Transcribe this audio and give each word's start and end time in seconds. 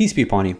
Peace 0.00 0.14
be 0.14 0.22
upon 0.22 0.46
you. 0.46 0.56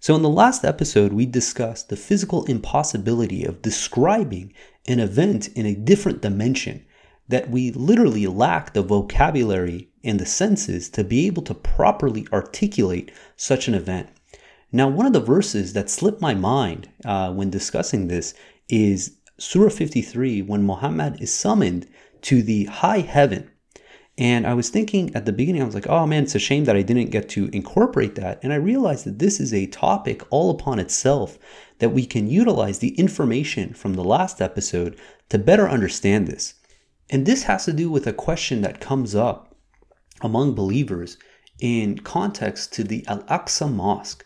So, 0.00 0.14
in 0.14 0.20
the 0.20 0.28
last 0.28 0.66
episode, 0.66 1.14
we 1.14 1.24
discussed 1.24 1.88
the 1.88 1.96
physical 1.96 2.44
impossibility 2.44 3.42
of 3.42 3.62
describing 3.62 4.52
an 4.86 5.00
event 5.00 5.48
in 5.56 5.64
a 5.64 5.74
different 5.74 6.20
dimension, 6.20 6.84
that 7.26 7.48
we 7.48 7.70
literally 7.70 8.26
lack 8.26 8.74
the 8.74 8.82
vocabulary 8.82 9.88
and 10.04 10.20
the 10.20 10.26
senses 10.26 10.90
to 10.90 11.04
be 11.04 11.26
able 11.26 11.40
to 11.44 11.54
properly 11.54 12.26
articulate 12.34 13.10
such 13.34 13.66
an 13.66 13.72
event. 13.72 14.10
Now, 14.70 14.88
one 14.88 15.06
of 15.06 15.14
the 15.14 15.20
verses 15.20 15.72
that 15.72 15.88
slipped 15.88 16.20
my 16.20 16.34
mind 16.34 16.90
uh, 17.02 17.32
when 17.32 17.48
discussing 17.48 18.08
this 18.08 18.34
is 18.68 19.16
Surah 19.38 19.70
53 19.70 20.42
when 20.42 20.64
Muhammad 20.64 21.18
is 21.18 21.32
summoned 21.32 21.88
to 22.20 22.42
the 22.42 22.66
high 22.66 23.00
heaven 23.00 23.51
and 24.22 24.46
I 24.46 24.54
was 24.54 24.68
thinking 24.68 25.12
at 25.16 25.26
the 25.26 25.32
beginning, 25.32 25.62
I 25.62 25.64
was 25.64 25.74
like, 25.74 25.88
oh 25.88 26.06
man, 26.06 26.22
it's 26.22 26.36
a 26.36 26.38
shame 26.38 26.62
that 26.66 26.76
I 26.76 26.82
didn't 26.82 27.10
get 27.10 27.28
to 27.30 27.50
incorporate 27.52 28.14
that. 28.14 28.38
And 28.44 28.52
I 28.52 28.56
realized 28.56 29.04
that 29.04 29.18
this 29.18 29.40
is 29.40 29.52
a 29.52 29.66
topic 29.66 30.22
all 30.30 30.48
upon 30.48 30.78
itself 30.78 31.40
that 31.80 31.88
we 31.88 32.06
can 32.06 32.30
utilize 32.30 32.78
the 32.78 32.94
information 32.94 33.74
from 33.74 33.94
the 33.94 34.04
last 34.04 34.40
episode 34.40 34.96
to 35.30 35.40
better 35.40 35.68
understand 35.68 36.28
this. 36.28 36.54
And 37.10 37.26
this 37.26 37.42
has 37.42 37.64
to 37.64 37.72
do 37.72 37.90
with 37.90 38.06
a 38.06 38.12
question 38.12 38.62
that 38.62 38.80
comes 38.80 39.16
up 39.16 39.56
among 40.20 40.54
believers 40.54 41.18
in 41.58 41.98
context 41.98 42.72
to 42.74 42.84
the 42.84 43.04
Al 43.08 43.24
Aqsa 43.24 43.68
Mosque. 43.68 44.24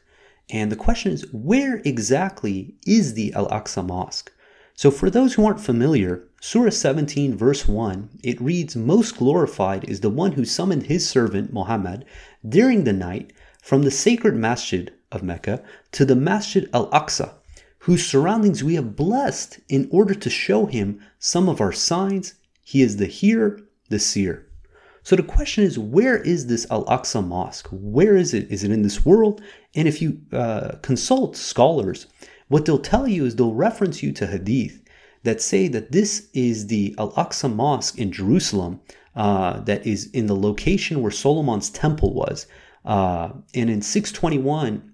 And 0.51 0.71
the 0.71 0.77
question 0.77 1.11
is, 1.11 1.25
where 1.33 1.81
exactly 1.87 2.75
is 2.87 3.15
the 3.15 3.33
Al 3.33 3.49
Aqsa 3.49 3.83
Mosque? 3.83 4.31
So, 4.75 4.91
for 4.91 5.09
those 5.09 5.33
who 5.33 5.47
aren't 5.47 5.63
familiar, 5.63 6.29
Surah 6.49 6.71
17, 6.71 7.37
verse 7.37 7.67
1, 7.67 8.21
it 8.23 8.41
reads, 8.41 8.77
Most 8.77 9.17
glorified 9.17 9.83
is 9.83 9.99
the 9.99 10.09
one 10.09 10.31
who 10.31 10.45
summoned 10.45 10.85
his 10.85 11.05
servant 11.05 11.53
Muhammad 11.53 12.05
during 12.49 12.85
the 12.85 12.93
night 12.93 13.33
from 13.61 13.83
the 13.83 13.91
sacred 13.91 14.37
masjid 14.37 14.93
of 15.11 15.25
Mecca 15.25 15.65
to 15.91 16.05
the 16.05 16.15
Masjid 16.15 16.71
al 16.73 16.89
Aqsa, 16.91 17.35
whose 17.81 18.07
surroundings 18.07 18.63
we 18.63 18.77
have 18.77 18.95
blessed 18.95 19.59
in 19.69 19.89
order 19.91 20.15
to 20.15 20.31
show 20.31 20.67
him 20.67 21.01
some 21.19 21.49
of 21.49 21.61
our 21.61 21.73
signs. 21.73 22.35
He 22.63 22.81
is 22.81 22.99
the 22.99 23.07
hearer, 23.07 23.59
the 23.89 23.99
seer. 23.99 24.47
So 25.03 25.17
the 25.17 25.25
question 25.25 25.65
is, 25.65 25.81
where 25.81 26.17
is 26.17 26.47
this 26.47 26.65
Al 26.71 26.85
Aqsa 26.85 27.27
Mosque? 27.27 27.67
Where 27.73 28.15
is 28.15 28.33
it? 28.33 28.49
Is 28.53 28.63
it 28.63 28.71
in 28.71 28.83
this 28.83 29.05
world? 29.05 29.43
And 29.75 29.89
if 29.89 30.01
you 30.01 30.21
uh, 30.33 30.77
consult 30.83 31.37
scholars, 31.37 32.07
what 32.47 32.67
they'll 32.67 32.79
tell 32.79 33.09
you 33.09 33.25
is 33.25 33.35
they'll 33.35 33.53
reference 33.53 34.01
you 34.01 34.13
to 34.13 34.29
hadith 34.29 34.81
that 35.23 35.41
say 35.41 35.69
that 35.69 35.93
this 35.93 36.29
is 36.33 36.69
the 36.69 36.95
Al 36.99 37.13
Aqsa 37.13 37.53
Mosque 37.53 37.99
in 37.99 38.13
Jerusalem 38.13 38.81
uh, 39.17 39.61
that 39.61 39.87
is 39.87 40.11
in 40.11 40.27
the 40.27 40.37
location 40.37 41.01
where 41.01 41.11
Solomon's 41.11 41.71
temple 41.71 42.13
was. 42.13 42.47
Uh, 42.85 43.31
and 43.55 43.71
in 43.71 43.83
621, 43.83 44.93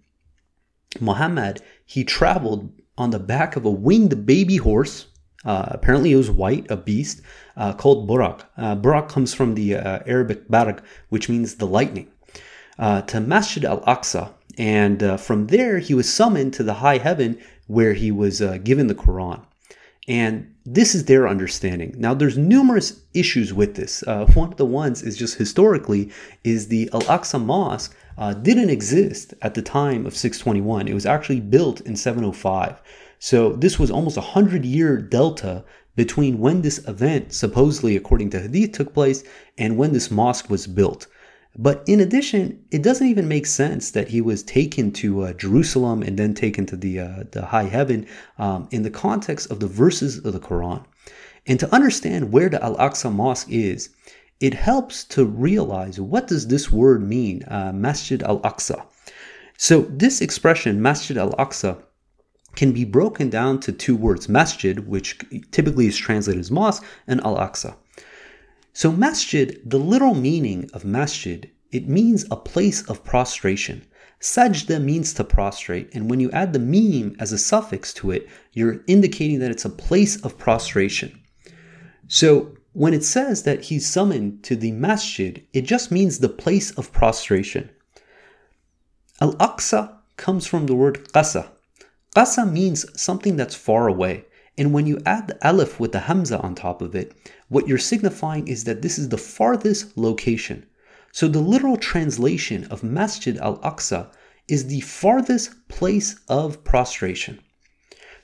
Muhammad, 1.00 1.60
he 1.84 2.04
traveled 2.04 2.72
on 2.96 3.10
the 3.10 3.18
back 3.18 3.56
of 3.56 3.64
a 3.64 3.70
winged 3.70 4.24
baby 4.24 4.56
horse. 4.56 5.08
Uh, 5.44 5.66
apparently, 5.68 6.12
it 6.12 6.16
was 6.16 6.30
white, 6.30 6.70
a 6.70 6.76
beast 6.76 7.20
uh, 7.56 7.72
called 7.72 8.08
Burak. 8.08 8.44
Uh, 8.56 8.76
Burak 8.76 9.08
comes 9.08 9.34
from 9.34 9.54
the 9.54 9.74
uh, 9.74 9.98
Arabic 10.06 10.48
Barak, 10.48 10.82
which 11.08 11.28
means 11.28 11.56
the 11.56 11.66
lightning, 11.66 12.08
to 12.78 13.20
Masjid 13.20 13.64
al 13.64 13.80
Aqsa, 13.80 14.32
and 14.56 15.20
from 15.20 15.48
there, 15.48 15.78
he 15.78 15.94
was 15.94 16.12
summoned 16.12 16.52
to 16.54 16.62
the 16.62 16.74
high 16.74 16.98
heaven 16.98 17.40
where 17.66 17.94
he 17.94 18.12
was 18.12 18.40
given 18.62 18.86
the 18.86 18.94
Quran. 18.94 19.44
And 20.08 20.52
this 20.64 20.94
is 20.94 21.04
their 21.04 21.28
understanding. 21.28 21.94
Now, 21.96 22.12
there's 22.12 22.36
numerous 22.36 23.00
issues 23.14 23.52
with 23.52 23.76
this. 23.76 24.02
Uh, 24.02 24.26
one 24.34 24.50
of 24.50 24.56
the 24.56 24.66
ones 24.66 25.02
is 25.02 25.16
just 25.16 25.38
historically 25.38 26.10
is 26.42 26.68
the 26.68 26.90
Al-Aqsa 26.92 27.42
Mosque 27.42 27.94
uh, 28.18 28.34
didn't 28.34 28.70
exist 28.70 29.34
at 29.42 29.54
the 29.54 29.62
time 29.62 30.04
of 30.06 30.16
621. 30.16 30.88
It 30.88 30.94
was 30.94 31.06
actually 31.06 31.40
built 31.40 31.80
in 31.82 31.96
705. 31.96 32.82
So 33.18 33.52
this 33.52 33.78
was 33.78 33.90
almost 33.90 34.16
a 34.16 34.22
hundred 34.22 34.64
year 34.64 35.00
delta 35.00 35.64
between 35.94 36.38
when 36.38 36.62
this 36.62 36.86
event, 36.88 37.32
supposedly 37.32 37.96
according 37.96 38.30
to 38.30 38.40
Hadith, 38.40 38.72
took 38.72 38.94
place 38.94 39.22
and 39.58 39.76
when 39.76 39.92
this 39.92 40.10
mosque 40.10 40.50
was 40.50 40.66
built. 40.66 41.06
But 41.56 41.84
in 41.86 42.00
addition, 42.00 42.64
it 42.70 42.82
doesn't 42.82 43.06
even 43.06 43.28
make 43.28 43.44
sense 43.44 43.90
that 43.90 44.08
he 44.08 44.20
was 44.22 44.42
taken 44.42 44.90
to 44.92 45.22
uh, 45.22 45.32
Jerusalem 45.34 46.02
and 46.02 46.18
then 46.18 46.32
taken 46.32 46.64
to 46.66 46.76
the, 46.76 47.00
uh, 47.00 47.24
the 47.32 47.44
high 47.46 47.64
heaven 47.64 48.06
um, 48.38 48.68
in 48.70 48.82
the 48.82 48.90
context 48.90 49.50
of 49.50 49.60
the 49.60 49.66
verses 49.66 50.18
of 50.18 50.32
the 50.32 50.40
Quran. 50.40 50.84
And 51.46 51.60
to 51.60 51.74
understand 51.74 52.32
where 52.32 52.48
the 52.48 52.62
Al 52.62 52.76
Aqsa 52.76 53.12
Mosque 53.12 53.50
is, 53.50 53.90
it 54.40 54.54
helps 54.54 55.04
to 55.04 55.24
realize 55.24 56.00
what 56.00 56.26
does 56.26 56.46
this 56.46 56.72
word 56.72 57.02
mean, 57.02 57.44
uh, 57.48 57.72
Masjid 57.74 58.22
Al 58.22 58.40
Aqsa. 58.40 58.84
So 59.58 59.82
this 59.82 60.20
expression, 60.20 60.80
Masjid 60.80 61.18
Al 61.18 61.32
Aqsa, 61.32 61.82
can 62.56 62.72
be 62.72 62.84
broken 62.84 63.30
down 63.30 63.60
to 63.60 63.72
two 63.72 63.96
words, 63.96 64.28
Masjid, 64.28 64.86
which 64.86 65.18
typically 65.50 65.86
is 65.86 65.96
translated 65.96 66.40
as 66.40 66.50
mosque, 66.50 66.84
and 67.06 67.20
Al 67.24 67.36
Aqsa. 67.36 67.76
So 68.72 68.90
masjid, 68.90 69.60
the 69.64 69.78
literal 69.78 70.14
meaning 70.14 70.70
of 70.72 70.84
masjid, 70.84 71.50
it 71.70 71.88
means 71.88 72.24
a 72.30 72.36
place 72.36 72.82
of 72.88 73.04
prostration. 73.04 73.86
Sajda 74.20 74.82
means 74.82 75.12
to 75.14 75.24
prostrate, 75.24 75.94
and 75.94 76.08
when 76.08 76.20
you 76.20 76.30
add 76.30 76.52
the 76.52 76.58
meem 76.58 77.16
as 77.18 77.32
a 77.32 77.38
suffix 77.38 77.92
to 77.94 78.12
it, 78.12 78.28
you're 78.52 78.82
indicating 78.86 79.40
that 79.40 79.50
it's 79.50 79.64
a 79.64 79.70
place 79.70 80.20
of 80.22 80.38
prostration. 80.38 81.20
So 82.06 82.54
when 82.72 82.94
it 82.94 83.04
says 83.04 83.42
that 83.42 83.64
he's 83.64 83.86
summoned 83.86 84.44
to 84.44 84.56
the 84.56 84.72
masjid, 84.72 85.44
it 85.52 85.62
just 85.62 85.90
means 85.90 86.18
the 86.18 86.28
place 86.28 86.70
of 86.72 86.92
prostration. 86.92 87.70
Al 89.20 89.34
Aqsa 89.34 89.98
comes 90.16 90.46
from 90.46 90.66
the 90.66 90.74
word 90.74 91.08
qasa. 91.12 91.48
Qasa 92.16 92.50
means 92.50 92.86
something 93.00 93.36
that's 93.36 93.54
far 93.54 93.88
away. 93.88 94.24
And 94.58 94.72
when 94.72 94.86
you 94.86 95.00
add 95.06 95.28
the 95.28 95.38
alif 95.42 95.80
with 95.80 95.92
the 95.92 96.00
hamza 96.00 96.38
on 96.40 96.54
top 96.54 96.82
of 96.82 96.94
it, 96.94 97.12
what 97.52 97.68
you're 97.68 97.76
signifying 97.76 98.48
is 98.48 98.64
that 98.64 98.80
this 98.80 98.98
is 98.98 99.10
the 99.10 99.18
farthest 99.18 99.98
location. 99.98 100.64
So 101.12 101.28
the 101.28 101.42
literal 101.42 101.76
translation 101.76 102.64
of 102.70 102.82
Masjid 102.82 103.36
al 103.36 103.58
Aqsa 103.58 104.10
is 104.48 104.66
the 104.66 104.80
farthest 104.80 105.68
place 105.68 106.18
of 106.30 106.64
prostration. 106.64 107.38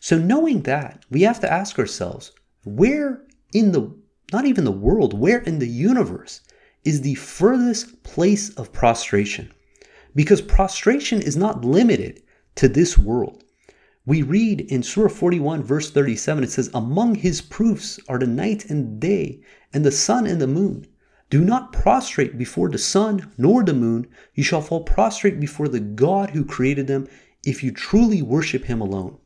So 0.00 0.16
knowing 0.16 0.62
that, 0.62 1.04
we 1.10 1.22
have 1.22 1.40
to 1.40 1.52
ask 1.52 1.78
ourselves, 1.78 2.32
where 2.64 3.20
in 3.52 3.72
the, 3.72 3.94
not 4.32 4.46
even 4.46 4.64
the 4.64 4.72
world, 4.72 5.12
where 5.12 5.40
in 5.40 5.58
the 5.58 5.68
universe 5.68 6.40
is 6.84 7.02
the 7.02 7.16
furthest 7.16 8.02
place 8.04 8.48
of 8.54 8.72
prostration? 8.72 9.52
Because 10.14 10.40
prostration 10.40 11.20
is 11.20 11.36
not 11.36 11.66
limited 11.66 12.22
to 12.54 12.66
this 12.66 12.96
world. 12.96 13.44
We 14.08 14.22
read 14.22 14.62
in 14.62 14.82
Surah 14.82 15.10
41, 15.10 15.62
verse 15.64 15.90
37, 15.90 16.42
it 16.42 16.50
says, 16.50 16.70
Among 16.72 17.14
his 17.14 17.42
proofs 17.42 18.00
are 18.08 18.18
the 18.18 18.26
night 18.26 18.64
and 18.70 18.98
day, 18.98 19.42
and 19.74 19.84
the 19.84 19.92
sun 19.92 20.26
and 20.26 20.40
the 20.40 20.46
moon. 20.46 20.86
Do 21.28 21.44
not 21.44 21.74
prostrate 21.74 22.38
before 22.38 22.70
the 22.70 22.78
sun 22.78 23.30
nor 23.36 23.62
the 23.62 23.74
moon. 23.74 24.06
You 24.32 24.42
shall 24.42 24.62
fall 24.62 24.82
prostrate 24.82 25.38
before 25.38 25.68
the 25.68 25.80
God 25.80 26.30
who 26.30 26.42
created 26.42 26.86
them 26.86 27.06
if 27.44 27.62
you 27.62 27.70
truly 27.70 28.22
worship 28.22 28.64
him 28.64 28.80
alone. 28.80 29.18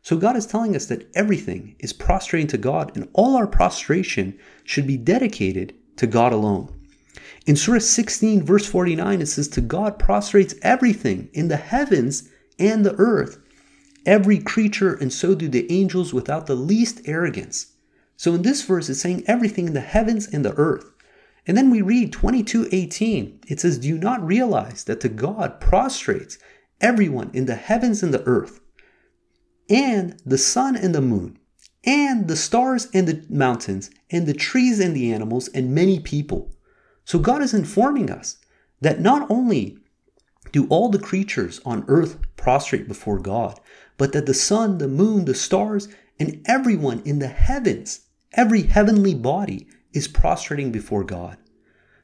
So 0.00 0.16
God 0.16 0.34
is 0.34 0.46
telling 0.46 0.74
us 0.74 0.86
that 0.86 1.10
everything 1.14 1.76
is 1.80 1.92
prostrating 1.92 2.48
to 2.48 2.56
God, 2.56 2.90
and 2.96 3.10
all 3.12 3.36
our 3.36 3.46
prostration 3.46 4.38
should 4.64 4.86
be 4.86 4.96
dedicated 4.96 5.74
to 5.96 6.06
God 6.06 6.32
alone. 6.32 6.74
In 7.44 7.54
Surah 7.54 7.80
16, 7.80 8.42
verse 8.46 8.64
49, 8.64 9.20
it 9.20 9.26
says, 9.26 9.48
To 9.48 9.60
God 9.60 9.98
prostrates 9.98 10.54
everything 10.62 11.28
in 11.34 11.48
the 11.48 11.58
heavens 11.58 12.30
and 12.58 12.82
the 12.82 12.94
earth 12.94 13.38
every 14.06 14.38
creature, 14.38 14.94
and 14.94 15.12
so 15.12 15.34
do 15.34 15.48
the 15.48 15.70
angels 15.70 16.12
without 16.12 16.46
the 16.46 16.54
least 16.54 17.00
arrogance. 17.04 17.66
So 18.16 18.34
in 18.34 18.42
this 18.42 18.62
verse, 18.62 18.88
it's 18.88 19.00
saying 19.00 19.24
everything 19.26 19.66
in 19.66 19.74
the 19.74 19.80
heavens 19.80 20.26
and 20.26 20.44
the 20.44 20.54
earth. 20.54 20.92
And 21.46 21.56
then 21.56 21.70
we 21.70 21.82
read 21.82 22.12
22:18. 22.12 23.40
It 23.48 23.58
says, 23.58 23.78
"Do 23.78 23.88
you 23.88 23.98
not 23.98 24.24
realize 24.24 24.84
that 24.84 25.00
to 25.00 25.08
God 25.08 25.60
prostrates 25.60 26.38
everyone 26.80 27.30
in 27.32 27.46
the 27.46 27.56
heavens 27.56 28.02
and 28.02 28.14
the 28.14 28.24
earth, 28.24 28.60
and 29.68 30.16
the 30.24 30.38
sun 30.38 30.76
and 30.76 30.94
the 30.94 31.00
moon, 31.00 31.38
and 31.84 32.28
the 32.28 32.36
stars 32.36 32.86
and 32.94 33.08
the 33.08 33.24
mountains, 33.28 33.90
and 34.10 34.26
the 34.26 34.34
trees 34.34 34.78
and 34.78 34.94
the 34.94 35.12
animals, 35.12 35.48
and 35.48 35.74
many 35.74 35.98
people?" 35.98 36.54
So 37.04 37.18
God 37.18 37.42
is 37.42 37.54
informing 37.54 38.08
us 38.10 38.36
that 38.80 39.00
not 39.00 39.28
only 39.28 39.78
do 40.52 40.66
all 40.66 40.90
the 40.90 40.98
creatures 40.98 41.60
on 41.64 41.84
earth 41.88 42.18
prostrate 42.36 42.86
before 42.86 43.18
God, 43.18 43.58
but 44.02 44.10
that 44.10 44.26
the 44.26 44.34
sun, 44.34 44.78
the 44.78 44.88
moon, 44.88 45.26
the 45.26 45.32
stars, 45.32 45.86
and 46.18 46.42
everyone 46.46 47.00
in 47.04 47.20
the 47.20 47.28
heavens, 47.28 48.00
every 48.32 48.62
heavenly 48.62 49.14
body, 49.14 49.68
is 49.92 50.08
prostrating 50.08 50.72
before 50.72 51.04
God. 51.04 51.36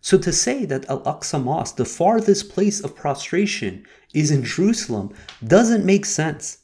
So 0.01 0.17
to 0.19 0.33
say 0.33 0.65
that 0.65 0.89
Al 0.89 1.01
Aqsa 1.01 1.43
Mosque, 1.43 1.75
the 1.75 1.85
farthest 1.85 2.51
place 2.51 2.79
of 2.79 2.95
prostration, 2.95 3.85
is 4.15 4.31
in 4.31 4.45
Jerusalem 4.45 5.13
doesn't 5.45 5.85
make 5.85 6.07
sense. 6.07 6.59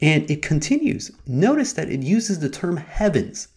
And 0.00 0.30
it 0.30 0.40
continues. 0.40 1.10
Notice 1.26 1.74
that 1.74 1.90
it 1.90 2.02
uses 2.02 2.38
the 2.38 2.48
term 2.48 2.78
heavens. 2.78 3.48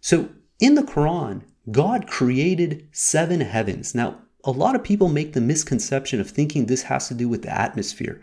So 0.00 0.28
in 0.60 0.76
the 0.76 0.82
Quran, 0.82 1.42
God 1.72 2.06
created 2.06 2.86
seven 2.92 3.40
heavens. 3.40 3.96
Now, 3.96 4.20
a 4.44 4.52
lot 4.52 4.76
of 4.76 4.84
people 4.84 5.08
make 5.08 5.32
the 5.32 5.40
misconception 5.40 6.20
of 6.20 6.30
thinking 6.30 6.66
this 6.66 6.82
has 6.82 7.08
to 7.08 7.14
do 7.14 7.28
with 7.28 7.42
the 7.42 7.52
atmosphere. 7.52 8.22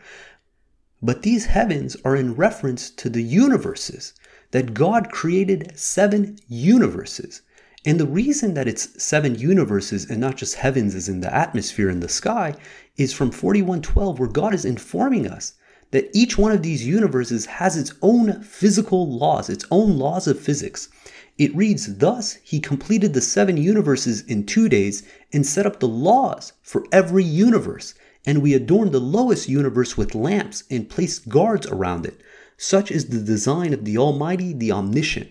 But 1.01 1.21
these 1.21 1.45
heavens 1.45 1.95
are 2.03 2.15
in 2.15 2.35
reference 2.35 2.89
to 2.91 3.09
the 3.09 3.23
universes, 3.23 4.13
that 4.51 4.73
God 4.73 5.11
created 5.11 5.71
seven 5.75 6.37
universes. 6.47 7.41
And 7.85 7.99
the 7.99 8.05
reason 8.05 8.53
that 8.55 8.67
it's 8.67 9.01
seven 9.01 9.35
universes 9.35 10.09
and 10.09 10.19
not 10.19 10.35
just 10.35 10.55
heavens 10.55 10.95
is 10.95 11.07
in 11.07 11.21
the 11.21 11.33
atmosphere 11.33 11.89
in 11.89 12.01
the 12.01 12.09
sky 12.09 12.55
is 12.97 13.13
from 13.13 13.31
4112, 13.31 14.19
where 14.19 14.27
God 14.27 14.53
is 14.53 14.65
informing 14.65 15.25
us 15.25 15.53
that 15.91 16.09
each 16.13 16.37
one 16.37 16.51
of 16.51 16.61
these 16.61 16.85
universes 16.85 17.45
has 17.45 17.77
its 17.77 17.93
own 18.01 18.41
physical 18.41 19.09
laws, 19.09 19.49
its 19.49 19.65
own 19.71 19.97
laws 19.97 20.27
of 20.27 20.39
physics. 20.39 20.89
It 21.37 21.55
reads, 21.55 21.95
Thus 21.95 22.37
he 22.43 22.59
completed 22.59 23.13
the 23.13 23.21
seven 23.21 23.55
universes 23.55 24.21
in 24.21 24.45
two 24.45 24.67
days 24.67 25.03
and 25.31 25.45
set 25.45 25.65
up 25.65 25.79
the 25.79 25.87
laws 25.87 26.51
for 26.61 26.85
every 26.91 27.23
universe. 27.23 27.93
And 28.25 28.41
we 28.41 28.53
adorn 28.53 28.91
the 28.91 28.99
lowest 28.99 29.47
universe 29.47 29.97
with 29.97 30.15
lamps 30.15 30.63
and 30.69 30.89
place 30.89 31.19
guards 31.19 31.67
around 31.67 32.05
it. 32.05 32.21
Such 32.57 32.91
is 32.91 33.07
the 33.07 33.21
design 33.21 33.73
of 33.73 33.85
the 33.85 33.97
Almighty, 33.97 34.53
the 34.53 34.71
Omniscient. 34.71 35.29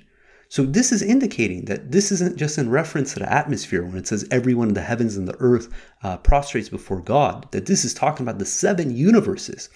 So 0.50 0.64
this 0.64 0.93
is 0.93 1.02
indicating 1.02 1.67
that 1.67 1.93
this 1.93 2.11
isn't 2.11 2.38
just 2.38 2.56
in 2.56 2.70
reference 2.70 3.12
to 3.12 3.20
the 3.20 3.31
atmosphere 3.31 3.85
when 3.85 3.99
it 3.99 4.06
says 4.06 4.26
everyone 4.31 4.69
in 4.69 4.75
the 4.75 4.81
heavens 4.81 5.14
and 5.14 5.29
the 5.29 5.37
earth 5.40 5.69
uh, 6.02 6.17
prostrates 6.17 6.70
before 6.70 7.02
God, 7.02 7.46
that 7.50 7.67
this 7.67 7.85
is 7.85 7.93
talking 7.93 8.25
about 8.25 8.38
the 8.38 8.46
seven 8.46 8.96
universes. 8.96 9.69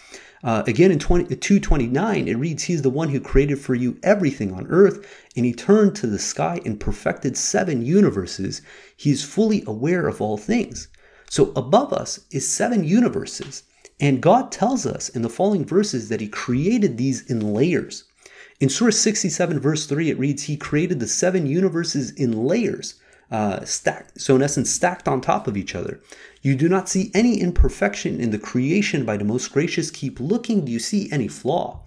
Uh, 0.42 0.62
again, 0.66 0.90
in 0.90 0.98
20, 0.98 1.36
229, 1.36 2.26
it 2.26 2.34
reads, 2.34 2.62
He 2.62 2.72
is 2.72 2.80
the 2.80 2.88
one 2.88 3.10
who 3.10 3.20
created 3.20 3.60
for 3.60 3.74
you 3.74 3.98
everything 4.02 4.50
on 4.52 4.66
earth, 4.68 5.06
and 5.36 5.44
He 5.44 5.52
turned 5.52 5.94
to 5.96 6.06
the 6.06 6.18
sky 6.18 6.58
and 6.64 6.80
perfected 6.80 7.36
seven 7.36 7.84
universes. 7.84 8.62
He 8.96 9.10
is 9.10 9.22
fully 9.22 9.62
aware 9.66 10.08
of 10.08 10.22
all 10.22 10.38
things. 10.38 10.88
So 11.32 11.50
above 11.56 11.94
us 11.94 12.26
is 12.30 12.46
seven 12.46 12.84
universes. 12.84 13.62
And 13.98 14.20
God 14.20 14.52
tells 14.52 14.84
us 14.84 15.08
in 15.08 15.22
the 15.22 15.30
following 15.30 15.64
verses 15.64 16.10
that 16.10 16.20
He 16.20 16.28
created 16.28 16.98
these 16.98 17.24
in 17.30 17.54
layers. 17.54 18.04
In 18.60 18.68
Surah 18.68 18.90
67, 18.90 19.58
verse 19.58 19.86
3, 19.86 20.10
it 20.10 20.18
reads, 20.18 20.42
He 20.42 20.58
created 20.58 21.00
the 21.00 21.06
seven 21.06 21.46
universes 21.46 22.10
in 22.10 22.44
layers, 22.44 22.96
uh, 23.30 23.64
stacked, 23.64 24.20
so 24.20 24.36
in 24.36 24.42
essence, 24.42 24.68
stacked 24.68 25.08
on 25.08 25.22
top 25.22 25.48
of 25.48 25.56
each 25.56 25.74
other. 25.74 26.02
You 26.42 26.54
do 26.54 26.68
not 26.68 26.90
see 26.90 27.10
any 27.14 27.40
imperfection 27.40 28.20
in 28.20 28.30
the 28.30 28.38
creation 28.38 29.06
by 29.06 29.16
the 29.16 29.24
most 29.24 29.54
gracious. 29.54 29.90
Keep 29.90 30.20
looking. 30.20 30.66
Do 30.66 30.70
you 30.70 30.78
see 30.78 31.10
any 31.10 31.28
flaw? 31.28 31.80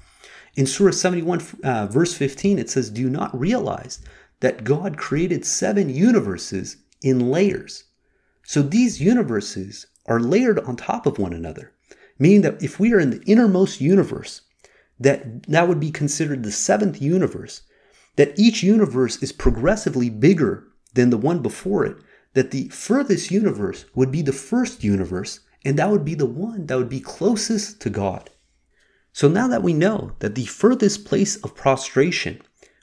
In 0.56 0.66
Surah 0.66 0.90
71, 0.90 1.44
uh, 1.64 1.86
verse 1.86 2.16
15, 2.16 2.58
it 2.58 2.72
says, 2.72 2.90
Do 2.90 3.00
you 3.00 3.12
not 3.12 3.40
realize 3.40 4.00
that 4.40 4.64
God 4.64 4.98
created 4.98 5.46
seven 5.46 5.88
universes 5.92 6.78
in 7.04 7.30
layers? 7.30 7.84
So 8.46 8.62
these 8.62 9.02
universes 9.02 9.88
are 10.06 10.20
layered 10.20 10.60
on 10.60 10.76
top 10.76 11.06
of 11.06 11.20
one 11.20 11.34
another 11.34 11.74
meaning 12.18 12.42
that 12.42 12.62
if 12.62 12.80
we 12.80 12.94
are 12.94 13.00
in 13.00 13.10
the 13.10 13.24
innermost 13.26 13.82
universe, 13.82 14.42
that 15.00 15.44
that 15.44 15.68
would 15.68 15.80
be 15.80 15.92
considered 15.92 16.44
the 16.44 16.52
seventh 16.52 17.02
universe, 17.02 17.62
that 18.16 18.38
each 18.38 18.64
universe 18.64 19.22
is 19.22 19.32
progressively 19.32 20.10
bigger 20.10 20.68
than 20.94 21.10
the 21.10 21.18
one 21.18 21.42
before 21.42 21.86
it, 21.86 21.98
that 22.34 22.52
the 22.52 22.70
furthest 22.70 23.32
universe 23.32 23.86
would 23.94 24.12
be 24.12 24.22
the 24.22 24.32
first 24.32 24.84
universe, 24.84 25.42
and 25.66 25.78
that 25.78 25.90
would 25.90 26.06
be 26.06 26.16
the 26.16 26.26
one 26.26 26.66
that 26.68 26.78
would 26.78 26.90
be 26.90 27.02
closest 27.02 27.82
to 27.82 27.90
God. 27.90 28.30
So 29.12 29.28
now 29.28 29.48
that 29.48 29.64
we 29.64 29.74
know 29.74 30.14
that 30.20 30.36
the 30.36 30.46
furthest 30.46 31.06
place 31.06 31.38
of 31.38 31.56
prostration 31.56 32.42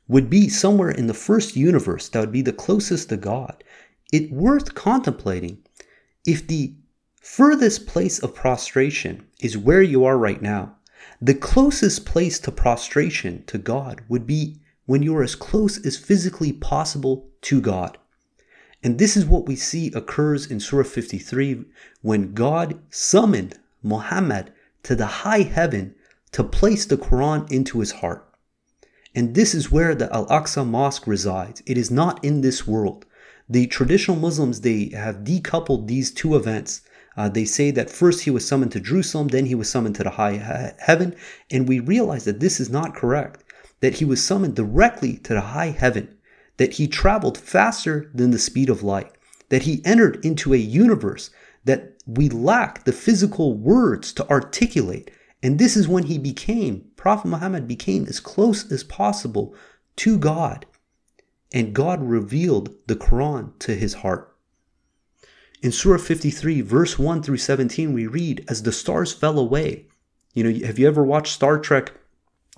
would 0.09 0.29
be 0.29 0.49
somewhere 0.49 0.91
in 0.91 1.07
the 1.07 1.15
first 1.15 1.57
universe 1.57 2.09
that 2.09 2.21
would 2.21 2.33
be 2.33 2.43
the 2.43 2.53
closest 2.53 3.09
to 3.11 3.17
God, 3.17 3.63
it's 4.13 4.31
worth 4.31 4.75
contemplating 4.75 5.59
if 6.25 6.47
the 6.47 6.75
furthest 7.21 7.87
place 7.87 8.19
of 8.19 8.35
prostration 8.35 9.27
is 9.41 9.57
where 9.59 9.83
you 9.83 10.05
are 10.05 10.19
right 10.19 10.43
now. 10.43 10.77
The 11.21 11.35
closest 11.35 12.05
place 12.05 12.39
to 12.41 12.53
prostration 12.53 13.45
to 13.47 13.59
God 13.59 14.03
would 14.09 14.27
be 14.27 14.61
when 14.87 15.03
you 15.03 15.17
are 15.17 15.23
as 15.23 15.35
close 15.35 15.85
as 15.87 15.97
physically 15.97 16.53
possible 16.53 17.31
to 17.43 17.61
God. 17.61 17.99
And 18.83 18.99
this 18.99 19.17
is 19.17 19.25
what 19.25 19.47
we 19.47 19.57
see 19.57 19.93
occurs 19.93 20.47
in 20.47 20.61
Surah 20.61 20.85
53 20.85 21.65
when 22.03 22.35
God 22.35 22.81
summoned 22.91 23.59
Muhammad 23.83 24.53
to 24.83 24.95
the 24.95 25.07
high 25.07 25.43
heaven 25.43 25.95
to 26.33 26.43
place 26.43 26.85
the 26.85 26.97
Quran 26.97 27.51
into 27.51 27.81
his 27.81 27.93
heart. 27.93 28.29
And 29.15 29.35
this 29.35 29.55
is 29.55 29.71
where 29.71 29.95
the 29.95 30.13
Al 30.13 30.27
Aqsa 30.27 30.67
Mosque 30.67 31.07
resides. 31.07 31.63
It 31.67 31.79
is 31.79 31.91
not 31.91 32.25
in 32.25 32.41
this 32.41 32.67
world. 32.67 33.07
The 33.49 33.67
traditional 33.67 34.17
Muslims, 34.17 34.61
they 34.61 34.91
have 34.95 35.25
decoupled 35.25 35.87
these 35.87 36.11
two 36.11 36.37
events 36.37 36.83
uh, 37.17 37.29
they 37.29 37.45
say 37.45 37.71
that 37.71 37.91
first 37.91 38.25
he 38.25 38.31
was 38.31 38.47
summoned 38.47 38.73
to 38.73 38.81
Jerusalem, 38.81 39.29
then 39.29 39.47
he 39.47 39.55
was 39.55 39.69
summoned 39.69 39.97
to 39.97 40.05
the 40.05 40.11
high 40.11 40.33
he- 40.33 40.85
heaven, 40.85 41.15
and 41.51 41.69
we 41.69 41.79
realize 41.79 42.25
that 42.25 42.41
this 42.41 42.59
is 42.59 42.71
not 42.71 42.95
correct. 42.95 43.45
That 43.81 43.95
he 43.95 44.05
was 44.05 44.25
summoned 44.25 44.55
directly 44.55 45.17
to 45.19 45.35
the 45.35 45.41
high 45.41 45.71
heaven, 45.71 46.17
that 46.57 46.75
he 46.75 46.87
traveled 46.87 47.37
faster 47.37 48.11
than 48.15 48.31
the 48.31 48.39
speed 48.39 48.71
of 48.71 48.83
light, 48.83 49.13
that 49.51 49.63
he 49.63 49.85
entered 49.85 50.25
into 50.25 50.55
a 50.55 50.59
universe 50.59 51.31
that 51.65 51.97
we 52.07 52.29
lack 52.29 52.85
the 52.85 52.93
physical 52.93 53.57
words 53.57 54.13
to 54.15 54.29
articulate. 54.29 55.11
And 55.43 55.59
this 55.59 55.77
is 55.77 55.87
when 55.89 56.05
he 56.05 56.19
became, 56.19 56.85
Prophet 56.97 57.29
Muhammad 57.29 57.69
became 57.69 58.07
as 58.07 58.21
close 58.21 58.71
as 58.73 58.85
possible 58.85 59.55
to 59.97 60.19
God. 60.19 60.67
And 61.53 61.75
God 61.75 62.03
revealed 62.03 62.75
the 62.87 62.97
Quran 62.97 63.59
to 63.61 63.75
his 63.75 63.95
heart. 63.95 64.35
In 65.63 65.71
Surah 65.71 65.99
53, 65.99 66.61
verse 66.63 66.99
1 66.99 67.23
through 67.23 67.37
17, 67.37 67.93
we 67.93 68.07
read, 68.07 68.45
As 68.49 68.63
the 68.63 68.73
stars 68.73 69.13
fell 69.13 69.39
away. 69.39 69.87
You 70.35 70.45
know, 70.45 70.67
have 70.67 70.79
you 70.79 70.89
ever 70.89 71.05
watched 71.05 71.35
Star 71.35 71.59
Trek? 71.59 71.93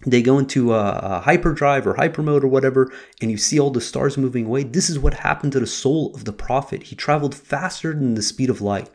They 0.07 0.23
go 0.23 0.39
into 0.39 0.75
a, 0.75 0.91
a 1.03 1.21
hyperdrive 1.21 1.87
or 1.87 1.95
hypermode 1.95 2.45
or 2.45 2.49
whatever, 2.49 2.93
and 3.21 3.31
you 3.31 3.37
see 3.37 3.59
all 3.59 3.71
the 3.71 3.81
stars 3.81 4.19
moving 4.19 4.47
away. 4.47 4.65
This 4.65 4.91
is 4.91 4.99
what 4.99 5.15
happened 5.15 5.53
to 5.53 5.61
the 5.61 5.67
soul 5.67 6.15
of 6.15 6.25
the 6.25 6.33
prophet. 6.33 6.85
He 6.85 6.97
traveled 6.97 7.35
faster 7.35 7.93
than 7.93 8.15
the 8.15 8.23
speed 8.23 8.51
of 8.51 8.61
light. 8.61 8.91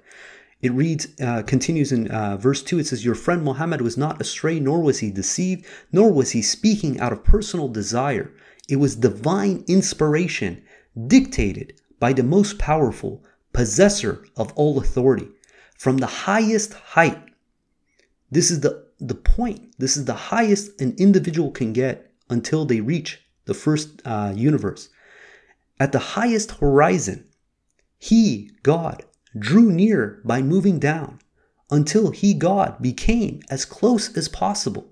It 0.61 0.73
reads, 0.73 1.07
uh, 1.21 1.43
continues 1.43 1.91
in 1.91 2.09
uh, 2.11 2.37
verse 2.37 2.61
2, 2.61 2.79
it 2.79 2.87
says, 2.87 3.05
Your 3.05 3.15
friend 3.15 3.43
Muhammad 3.43 3.81
was 3.81 3.97
not 3.97 4.19
astray, 4.19 4.59
nor 4.59 4.81
was 4.81 4.99
he 4.99 5.09
deceived, 5.09 5.65
nor 5.91 6.11
was 6.11 6.31
he 6.31 6.41
speaking 6.41 6.99
out 6.99 7.13
of 7.13 7.23
personal 7.23 7.69
desire. 7.69 8.31
It 8.69 8.75
was 8.75 8.95
divine 8.95 9.66
inspiration, 9.68 10.63
dictated 11.07 11.74
by 12.00 12.13
the 12.13 12.21
most 12.21 12.60
powerful, 12.60 13.24
possessor 13.51 14.24
of 14.38 14.54
all 14.54 14.77
authority, 14.77 15.27
from 15.75 15.98
the 15.98 16.06
highest 16.06 16.74
height. 16.74 17.19
This 18.30 18.51
is 18.51 18.60
the, 18.60 18.86
the 19.00 19.16
point. 19.16 19.74
This 19.80 19.98
is 19.98 20.06
the 20.06 20.14
highest 20.14 20.80
an 20.80 20.94
individual 20.99 21.49
can 21.49 21.73
get 21.73 22.14
until 22.30 22.64
they 22.64 22.80
reach 22.80 23.19
the 23.45 23.56
first 23.56 24.04
uh, 24.06 24.33
universe. 24.35 24.90
At 25.80 25.92
the 25.92 25.99
highest 25.99 26.52
horizon, 26.52 27.28
He, 27.97 28.52
God, 28.61 29.04
drew 29.38 29.71
near 29.71 30.21
by 30.23 30.44
moving 30.44 30.78
down 30.78 31.21
until 31.71 32.11
He, 32.11 32.35
God, 32.35 32.80
became 32.83 33.42
as 33.49 33.66
close 33.66 34.16
as 34.16 34.28
possible. 34.28 34.92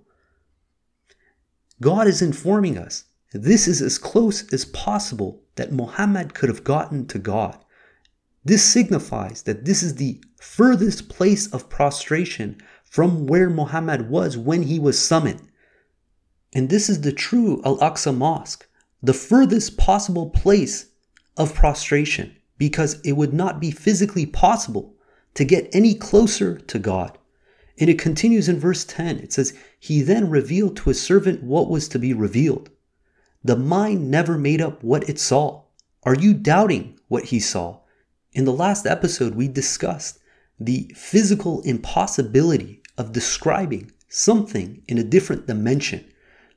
God 1.79 2.07
is 2.07 2.23
informing 2.23 2.75
us 2.75 3.03
this 3.31 3.67
is 3.67 3.81
as 3.81 3.97
close 3.97 4.51
as 4.53 4.65
possible 4.65 5.41
that 5.55 5.71
Muhammad 5.71 6.33
could 6.33 6.49
have 6.49 6.63
gotten 6.63 7.05
to 7.07 7.19
God. 7.19 7.57
This 8.45 8.63
signifies 8.63 9.43
that 9.43 9.65
this 9.65 9.83
is 9.83 9.95
the 9.95 10.23
furthest 10.39 11.09
place 11.09 11.47
of 11.51 11.69
prostration 11.69 12.61
from 12.85 13.27
where 13.27 13.49
Muhammad 13.49 14.09
was 14.09 14.37
when 14.37 14.63
he 14.63 14.79
was 14.79 14.97
summoned. 14.97 15.41
And 16.53 16.69
this 16.69 16.89
is 16.89 17.01
the 17.01 17.11
true 17.11 17.61
Al 17.65 17.77
Aqsa 17.79 18.15
Mosque, 18.15 18.65
the 19.03 19.13
furthest 19.13 19.77
possible 19.77 20.29
place 20.29 20.87
of 21.35 21.53
prostration, 21.53 22.37
because 22.57 23.01
it 23.01 23.13
would 23.13 23.33
not 23.33 23.59
be 23.59 23.71
physically 23.71 24.25
possible 24.25 24.95
to 25.33 25.43
get 25.43 25.69
any 25.73 25.93
closer 25.93 26.57
to 26.57 26.79
God. 26.79 27.17
And 27.79 27.89
it 27.89 27.99
continues 27.99 28.47
in 28.47 28.59
verse 28.59 28.85
10. 28.85 29.19
It 29.19 29.33
says, 29.33 29.53
He 29.79 30.01
then 30.01 30.29
revealed 30.29 30.77
to 30.77 30.89
his 30.89 31.01
servant 31.01 31.43
what 31.43 31.69
was 31.69 31.87
to 31.89 31.99
be 31.99 32.13
revealed. 32.13 32.71
The 33.47 33.55
mind 33.55 34.11
never 34.11 34.37
made 34.37 34.59
up 34.59 34.83
what 34.83 35.07
it 35.07 35.17
saw. 35.17 35.61
Are 36.03 36.15
you 36.15 36.33
doubting 36.33 36.99
what 37.07 37.23
he 37.23 37.39
saw? 37.39 37.79
In 38.33 38.43
the 38.43 38.51
last 38.51 38.85
episode, 38.85 39.35
we 39.35 39.47
discussed 39.47 40.19
the 40.59 40.91
physical 40.97 41.61
impossibility 41.61 42.81
of 42.97 43.13
describing 43.13 43.93
something 44.09 44.83
in 44.89 44.97
a 44.97 45.03
different 45.05 45.47
dimension, 45.47 46.03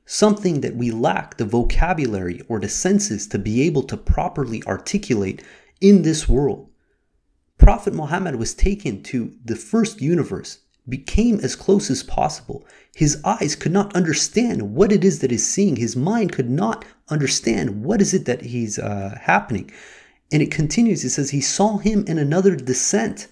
something 0.05 0.59
that 0.59 0.75
we 0.75 0.91
lack 0.91 1.37
the 1.37 1.45
vocabulary 1.45 2.41
or 2.49 2.59
the 2.59 2.67
senses 2.67 3.25
to 3.27 3.39
be 3.39 3.61
able 3.61 3.83
to 3.83 3.95
properly 3.95 4.61
articulate 4.67 5.41
in 5.79 6.01
this 6.01 6.27
world. 6.27 6.69
Prophet 7.57 7.93
Muhammad 7.93 8.35
was 8.35 8.53
taken 8.53 9.01
to 9.03 9.33
the 9.45 9.55
first 9.55 10.01
universe, 10.01 10.59
became 10.87 11.39
as 11.41 11.55
close 11.55 11.89
as 11.89 12.03
possible. 12.03 12.65
His 12.95 13.21
eyes 13.23 13.55
could 13.55 13.71
not 13.71 13.95
understand 13.95 14.75
what 14.75 14.91
it 14.91 15.03
is 15.03 15.19
that 15.19 15.31
is 15.31 15.47
seeing. 15.47 15.75
His 15.75 15.95
mind 15.95 16.31
could 16.31 16.49
not 16.49 16.85
understand 17.09 17.83
what 17.83 18.01
is 18.01 18.13
it 18.13 18.25
that 18.25 18.41
he's 18.41 18.77
uh, 18.77 19.17
happening. 19.21 19.71
And 20.31 20.41
it 20.41 20.51
continues, 20.51 21.03
it 21.03 21.11
says, 21.11 21.29
He 21.29 21.41
saw 21.41 21.77
him 21.77 22.05
in 22.07 22.17
another 22.17 22.55
descent 22.55 23.27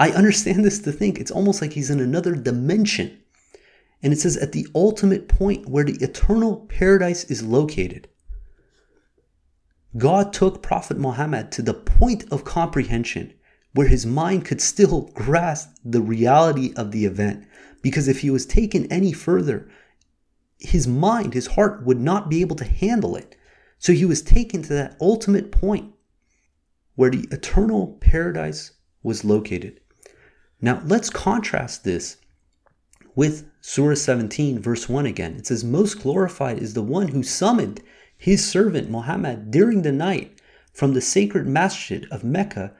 I 0.00 0.12
understand 0.12 0.64
this 0.64 0.78
to 0.80 0.92
think 0.92 1.18
it's 1.18 1.30
almost 1.30 1.60
like 1.60 1.74
he's 1.74 1.90
in 1.90 2.00
another 2.00 2.34
dimension. 2.34 3.18
And 4.02 4.14
it 4.14 4.18
says 4.18 4.38
at 4.38 4.52
the 4.52 4.66
ultimate 4.74 5.28
point 5.28 5.68
where 5.68 5.84
the 5.84 6.02
eternal 6.02 6.56
paradise 6.56 7.24
is 7.24 7.42
located. 7.42 8.08
God 9.98 10.32
took 10.32 10.62
Prophet 10.62 10.96
Muhammad 10.96 11.52
to 11.52 11.60
the 11.60 11.74
point 11.74 12.24
of 12.32 12.46
comprehension 12.46 13.34
where 13.72 13.88
his 13.88 14.04
mind 14.04 14.44
could 14.44 14.60
still 14.60 15.02
grasp 15.14 15.70
the 15.84 16.00
reality 16.00 16.72
of 16.76 16.90
the 16.90 17.04
event. 17.04 17.46
Because 17.82 18.08
if 18.08 18.20
he 18.20 18.30
was 18.30 18.46
taken 18.46 18.90
any 18.92 19.12
further, 19.12 19.68
his 20.58 20.86
mind, 20.86 21.34
his 21.34 21.48
heart 21.48 21.84
would 21.84 22.00
not 22.00 22.28
be 22.28 22.40
able 22.40 22.56
to 22.56 22.64
handle 22.64 23.16
it. 23.16 23.36
So 23.78 23.92
he 23.92 24.04
was 24.04 24.22
taken 24.22 24.62
to 24.62 24.72
that 24.74 24.96
ultimate 25.00 25.50
point 25.50 25.94
where 26.94 27.10
the 27.10 27.26
eternal 27.30 27.98
paradise 28.00 28.72
was 29.02 29.24
located. 29.24 29.80
Now 30.60 30.82
let's 30.84 31.08
contrast 31.08 31.84
this 31.84 32.18
with 33.14 33.48
Surah 33.62 33.94
17, 33.94 34.58
verse 34.60 34.88
1 34.88 35.06
again. 35.06 35.36
It 35.36 35.46
says, 35.46 35.64
Most 35.64 36.02
glorified 36.02 36.58
is 36.58 36.74
the 36.74 36.82
one 36.82 37.08
who 37.08 37.22
summoned 37.22 37.80
his 38.16 38.46
servant 38.46 38.90
Muhammad 38.90 39.50
during 39.50 39.82
the 39.82 39.92
night 39.92 40.38
from 40.74 40.92
the 40.92 41.00
sacred 41.00 41.46
masjid 41.46 42.06
of 42.10 42.22
Mecca 42.22 42.74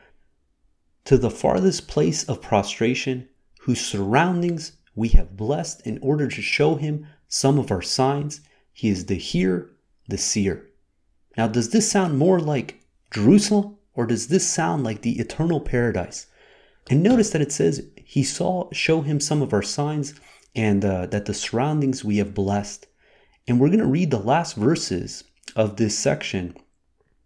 to 1.04 1.19
the 1.19 1.30
farthest 1.30 1.88
place 1.88 2.25
of 2.25 2.42
prostration, 2.42 3.28
whose 3.61 3.80
surroundings 3.80 4.73
we 4.95 5.09
have 5.09 5.37
blessed 5.37 5.87
in 5.87 5.99
order 6.02 6.28
to 6.28 6.42
show 6.42 6.75
him 6.76 7.07
some 7.28 7.59
of 7.59 7.71
our 7.71 7.83
signs. 7.83 8.40
He 8.73 8.88
is 8.88 9.07
the 9.07 9.14
hearer, 9.14 9.71
the 10.09 10.19
seer. 10.19 10.69
Now, 11.37 11.47
does 11.49 11.71
this 11.71 11.90
sound 11.90 12.19
more 12.19 12.40
like 12.40 12.85
Jerusalem 13.11 13.76
or 13.95 14.07
does 14.07 14.28
this 14.28 14.47
sound 14.47 14.85
like 14.85 15.02
the 15.02 15.19
eternal 15.19 15.61
paradise? 15.61 16.26
And 16.88 17.02
notice 17.02 17.30
that 17.30 17.42
it 17.42 17.52
says, 17.52 17.87
He 18.04 18.23
saw, 18.23 18.69
show 18.73 19.02
him 19.02 19.21
some 19.21 19.42
of 19.42 19.52
our 19.52 19.62
signs, 19.62 20.14
and 20.54 20.85
uh, 20.85 21.07
that 21.07 21.26
the 21.26 21.35
surroundings 21.35 22.04
we 22.04 22.16
have 22.16 22.35
blessed. 22.35 22.87
And 23.47 23.61
we're 23.61 23.69
going 23.69 23.78
to 23.80 23.87
read 23.87 24.11
the 24.11 24.19
last 24.19 24.57
verses 24.57 25.25
of 25.57 25.76
this 25.76 25.97
section 25.97 26.57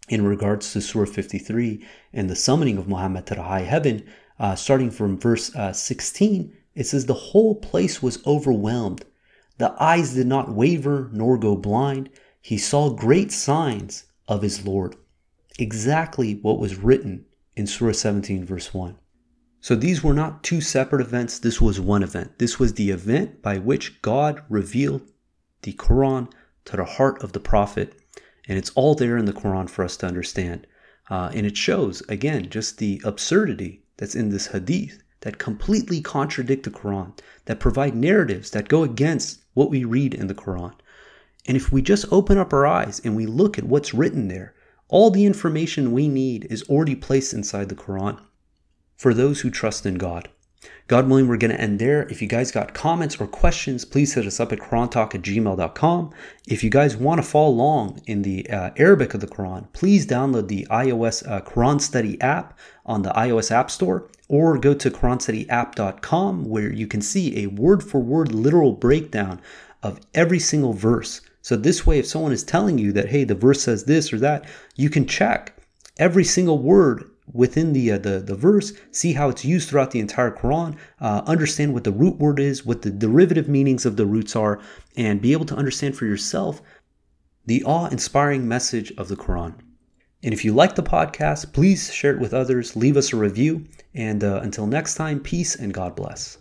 in 0.08 0.24
regards 0.24 0.72
to 0.72 0.80
Surah 0.80 1.06
53 1.06 1.84
and 2.12 2.28
the 2.28 2.36
summoning 2.36 2.76
of 2.76 2.88
Muhammad 2.88 3.26
to 3.26 3.34
the 3.34 3.42
high 3.42 3.62
heaven, 3.62 4.04
uh, 4.38 4.54
starting 4.54 4.90
from 4.90 5.18
verse 5.18 5.54
uh, 5.54 5.72
16, 5.72 6.54
it 6.74 6.84
says, 6.84 7.06
The 7.06 7.14
whole 7.14 7.54
place 7.54 8.02
was 8.02 8.24
overwhelmed. 8.26 9.04
The 9.58 9.74
eyes 9.80 10.14
did 10.14 10.26
not 10.26 10.54
waver 10.54 11.08
nor 11.12 11.38
go 11.38 11.56
blind. 11.56 12.10
He 12.40 12.58
saw 12.58 12.90
great 12.90 13.32
signs 13.32 14.04
of 14.28 14.42
his 14.42 14.66
Lord. 14.66 14.96
Exactly 15.58 16.34
what 16.34 16.58
was 16.58 16.76
written 16.76 17.24
in 17.56 17.66
Surah 17.66 17.92
17, 17.92 18.44
verse 18.44 18.74
1. 18.74 18.98
So 19.60 19.74
these 19.74 20.04
were 20.04 20.12
not 20.12 20.42
two 20.42 20.60
separate 20.60 21.00
events, 21.00 21.38
this 21.38 21.60
was 21.60 21.80
one 21.80 22.02
event. 22.02 22.38
This 22.38 22.58
was 22.58 22.74
the 22.74 22.90
event 22.90 23.40
by 23.40 23.56
which 23.56 24.02
God 24.02 24.42
revealed 24.50 25.02
the 25.62 25.72
Quran 25.72 26.30
to 26.66 26.76
the 26.76 26.84
heart 26.84 27.22
of 27.22 27.32
the 27.32 27.40
Prophet 27.40 27.98
and 28.48 28.58
it's 28.58 28.70
all 28.74 28.94
there 28.94 29.16
in 29.16 29.24
the 29.24 29.32
Quran 29.32 29.68
for 29.68 29.84
us 29.84 29.96
to 29.98 30.06
understand. 30.06 30.66
Uh, 31.10 31.30
and 31.34 31.46
it 31.46 31.56
shows, 31.56 32.02
again, 32.08 32.48
just 32.48 32.78
the 32.78 33.00
absurdity 33.04 33.82
that's 33.96 34.14
in 34.14 34.30
this 34.30 34.48
hadith 34.48 35.02
that 35.20 35.38
completely 35.38 36.00
contradict 36.00 36.64
the 36.64 36.70
Quran, 36.70 37.18
that 37.46 37.60
provide 37.60 37.94
narratives 37.94 38.50
that 38.50 38.68
go 38.68 38.82
against 38.82 39.40
what 39.54 39.70
we 39.70 39.84
read 39.84 40.14
in 40.14 40.26
the 40.26 40.34
Quran. 40.34 40.74
And 41.46 41.56
if 41.56 41.72
we 41.72 41.82
just 41.82 42.06
open 42.10 42.38
up 42.38 42.52
our 42.52 42.66
eyes 42.66 43.00
and 43.04 43.16
we 43.16 43.26
look 43.26 43.58
at 43.58 43.64
what's 43.64 43.94
written 43.94 44.28
there, 44.28 44.54
all 44.88 45.10
the 45.10 45.26
information 45.26 45.92
we 45.92 46.08
need 46.08 46.46
is 46.50 46.62
already 46.64 46.94
placed 46.94 47.32
inside 47.32 47.68
the 47.68 47.74
Quran 47.74 48.20
for 48.96 49.12
those 49.12 49.40
who 49.40 49.50
trust 49.50 49.86
in 49.86 49.94
God. 49.94 50.28
God 50.86 51.08
willing, 51.08 51.28
we're 51.28 51.38
going 51.38 51.50
to 51.50 51.60
end 51.60 51.78
there. 51.78 52.02
If 52.08 52.20
you 52.20 52.28
guys 52.28 52.50
got 52.50 52.74
comments 52.74 53.18
or 53.18 53.26
questions, 53.26 53.86
please 53.86 54.12
hit 54.12 54.26
us 54.26 54.38
up 54.38 54.52
at 54.52 54.58
qurantalk 54.58 55.14
at 55.14 55.22
gmail.com. 55.22 56.10
If 56.46 56.62
you 56.62 56.68
guys 56.68 56.94
want 56.94 57.22
to 57.22 57.26
follow 57.26 57.48
along 57.48 58.02
in 58.06 58.20
the 58.20 58.48
uh, 58.50 58.70
Arabic 58.76 59.14
of 59.14 59.20
the 59.20 59.26
Quran, 59.26 59.72
please 59.72 60.06
download 60.06 60.48
the 60.48 60.66
iOS 60.70 61.26
uh, 61.26 61.40
Quran 61.40 61.80
Study 61.80 62.20
app 62.20 62.58
on 62.84 63.00
the 63.00 63.08
iOS 63.10 63.50
App 63.50 63.70
Store 63.70 64.10
or 64.28 64.58
go 64.58 64.74
to 64.74 64.90
QuranStudyApp.com 64.90 66.44
where 66.44 66.70
you 66.70 66.86
can 66.86 67.00
see 67.00 67.42
a 67.42 67.46
word 67.46 67.82
for 67.82 68.00
word 68.00 68.34
literal 68.34 68.72
breakdown 68.72 69.40
of 69.82 70.00
every 70.12 70.38
single 70.38 70.74
verse. 70.74 71.22
So, 71.40 71.56
this 71.56 71.86
way, 71.86 71.98
if 71.98 72.06
someone 72.06 72.32
is 72.32 72.44
telling 72.44 72.76
you 72.78 72.92
that, 72.92 73.08
hey, 73.08 73.24
the 73.24 73.34
verse 73.34 73.62
says 73.62 73.84
this 73.84 74.12
or 74.12 74.18
that, 74.18 74.46
you 74.76 74.90
can 74.90 75.06
check 75.06 75.56
every 75.96 76.24
single 76.24 76.58
word 76.58 77.04
within 77.32 77.72
the, 77.72 77.92
uh, 77.92 77.98
the 77.98 78.20
the 78.20 78.34
verse, 78.34 78.72
see 78.90 79.14
how 79.14 79.28
it's 79.28 79.44
used 79.44 79.68
throughout 79.68 79.90
the 79.90 80.00
entire 80.00 80.30
Quran, 80.30 80.76
uh, 81.00 81.22
understand 81.26 81.72
what 81.72 81.84
the 81.84 81.92
root 81.92 82.18
word 82.18 82.38
is, 82.38 82.66
what 82.66 82.82
the 82.82 82.90
derivative 82.90 83.48
meanings 83.48 83.86
of 83.86 83.96
the 83.96 84.06
roots 84.06 84.36
are, 84.36 84.60
and 84.96 85.22
be 85.22 85.32
able 85.32 85.46
to 85.46 85.56
understand 85.56 85.96
for 85.96 86.06
yourself 86.06 86.60
the 87.46 87.64
awe-inspiring 87.64 88.46
message 88.46 88.92
of 88.96 89.08
the 89.08 89.16
Quran. 89.16 89.54
And 90.22 90.32
if 90.32 90.44
you 90.44 90.54
like 90.54 90.74
the 90.74 90.82
podcast, 90.82 91.52
please 91.52 91.92
share 91.92 92.14
it 92.14 92.20
with 92.20 92.32
others, 92.32 92.76
leave 92.76 92.96
us 92.96 93.12
a 93.12 93.16
review, 93.16 93.66
and 93.94 94.24
uh, 94.24 94.40
until 94.42 94.66
next 94.66 94.94
time, 94.94 95.20
peace 95.20 95.54
and 95.54 95.74
God 95.74 95.94
bless. 95.94 96.38